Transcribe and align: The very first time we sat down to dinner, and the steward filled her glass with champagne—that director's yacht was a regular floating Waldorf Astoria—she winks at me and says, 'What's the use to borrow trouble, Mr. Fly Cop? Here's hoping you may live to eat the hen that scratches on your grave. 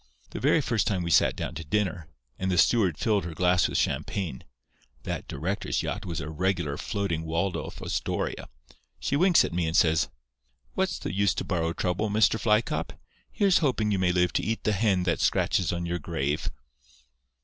The 0.31 0.39
very 0.39 0.61
first 0.61 0.87
time 0.87 1.03
we 1.03 1.11
sat 1.11 1.35
down 1.35 1.53
to 1.53 1.63
dinner, 1.63 2.07
and 2.39 2.49
the 2.49 2.57
steward 2.57 2.97
filled 2.97 3.23
her 3.23 3.35
glass 3.35 3.67
with 3.67 3.77
champagne—that 3.77 5.27
director's 5.27 5.83
yacht 5.83 6.07
was 6.07 6.19
a 6.19 6.27
regular 6.27 6.75
floating 6.75 7.23
Waldorf 7.23 7.83
Astoria—she 7.83 9.15
winks 9.15 9.45
at 9.45 9.53
me 9.53 9.67
and 9.67 9.77
says, 9.77 10.09
'What's 10.73 10.97
the 10.97 11.13
use 11.13 11.35
to 11.35 11.43
borrow 11.43 11.71
trouble, 11.71 12.09
Mr. 12.09 12.39
Fly 12.39 12.61
Cop? 12.61 12.93
Here's 13.31 13.59
hoping 13.59 13.91
you 13.91 13.99
may 13.99 14.11
live 14.11 14.33
to 14.33 14.43
eat 14.43 14.63
the 14.63 14.71
hen 14.73 15.03
that 15.03 15.19
scratches 15.19 15.71
on 15.71 15.85
your 15.85 15.99
grave. 15.99 16.49